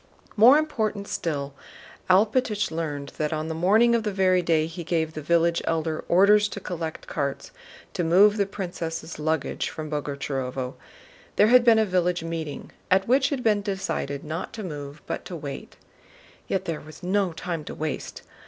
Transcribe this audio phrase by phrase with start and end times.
[0.35, 1.53] More important still,
[2.09, 6.03] Alpátych learned that on the morning of the very day he gave the village Elder
[6.07, 7.51] orders to collect carts
[7.93, 10.73] to move the princess' luggage from Boguchárovo,
[11.35, 15.03] there had been a village meeting at which it had been decided not to move
[15.05, 15.75] but to wait.
[16.47, 18.23] Yet there was no time to waste.